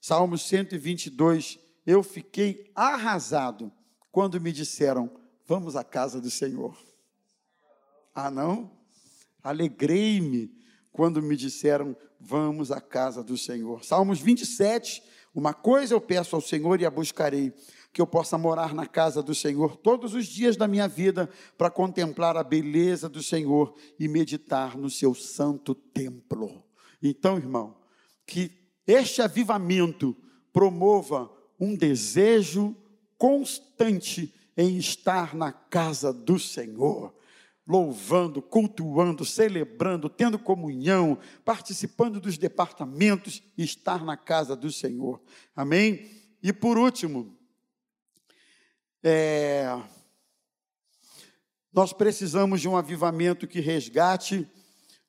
[0.00, 3.72] Salmo 122, eu fiquei arrasado
[4.10, 5.08] quando me disseram,
[5.46, 6.76] Vamos à casa do Senhor.
[8.14, 8.70] Ah, não?
[9.42, 10.54] Alegrei-me
[10.92, 13.84] quando me disseram, vamos à casa do Senhor.
[13.84, 15.02] Salmos 27,
[15.34, 17.52] uma coisa eu peço ao Senhor e a buscarei,
[17.92, 21.70] que eu possa morar na casa do Senhor todos os dias da minha vida, para
[21.70, 26.62] contemplar a beleza do Senhor e meditar no seu santo templo.
[27.02, 27.76] Então, irmão,
[28.26, 28.52] que
[28.86, 30.16] este avivamento
[30.52, 32.76] promova um desejo
[33.16, 37.14] constante em estar na casa do Senhor,
[37.66, 45.20] louvando, cultuando, celebrando, tendo comunhão, participando dos departamentos, estar na casa do Senhor.
[45.54, 46.10] Amém?
[46.42, 47.36] E por último,
[49.02, 49.80] é,
[51.72, 54.46] nós precisamos de um avivamento que resgate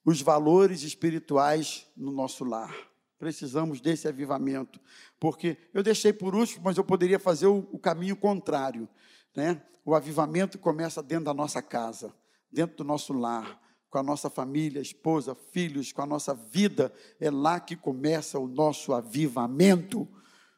[0.05, 2.73] os valores espirituais no nosso lar.
[3.17, 4.79] Precisamos desse avivamento,
[5.19, 8.87] porque eu deixei por último, mas eu poderia fazer o, o caminho contrário.
[9.35, 9.61] Né?
[9.85, 12.13] O avivamento começa dentro da nossa casa,
[12.51, 13.59] dentro do nosso lar,
[13.89, 16.93] com a nossa família, esposa, filhos, com a nossa vida.
[17.19, 20.07] É lá que começa o nosso avivamento.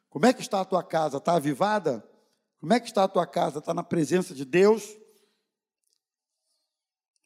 [0.08, 1.18] Como é que está a tua casa?
[1.18, 2.06] Está avivada?
[2.58, 3.58] Como é que está a tua casa?
[3.58, 4.96] Está na presença de Deus?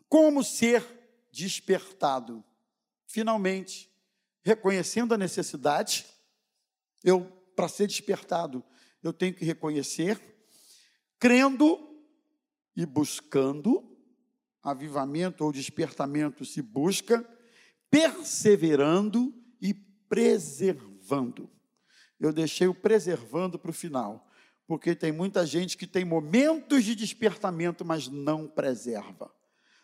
[0.08, 0.84] Como ser
[1.30, 2.42] despertado?
[3.06, 3.88] Finalmente,
[4.42, 6.06] reconhecendo a necessidade,
[7.04, 7.24] eu,
[7.54, 8.64] para ser despertado,
[9.02, 10.29] eu tenho que reconhecer
[11.20, 11.78] crendo
[12.74, 13.86] e buscando,
[14.62, 17.24] avivamento ou despertamento se busca,
[17.90, 19.74] perseverando e
[20.08, 21.50] preservando.
[22.18, 24.26] Eu deixei o preservando para o final,
[24.66, 29.30] porque tem muita gente que tem momentos de despertamento, mas não preserva,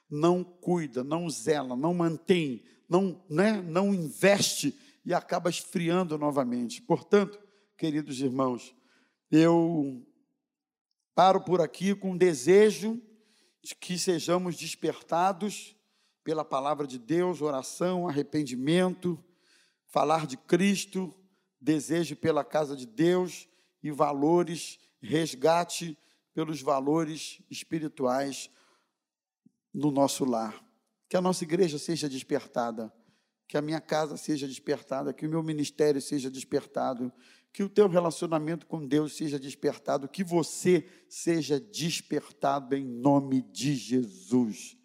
[0.09, 4.74] não cuida, não zela, não mantém, não, né, não investe
[5.05, 6.80] e acaba esfriando novamente.
[6.80, 7.39] Portanto,
[7.76, 8.74] queridos irmãos,
[9.30, 10.07] eu
[11.17, 13.01] Paro por aqui com o desejo
[13.62, 15.75] de que sejamos despertados
[16.23, 19.19] pela palavra de Deus, oração, arrependimento,
[19.87, 21.11] falar de Cristo,
[21.59, 23.49] desejo pela casa de Deus
[23.83, 25.97] e valores, resgate
[26.35, 28.51] pelos valores espirituais
[29.73, 30.62] no nosso lar.
[31.09, 32.93] Que a nossa igreja seja despertada,
[33.49, 37.11] que a minha casa seja despertada, que o meu ministério seja despertado,
[37.57, 43.74] que o teu relacionamento com Deus seja despertado, que você seja despertado em nome de
[43.74, 44.76] Jesus.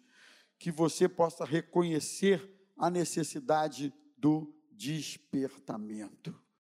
[0.58, 6.34] Que você possa reconhecer a necessidade do despertamento.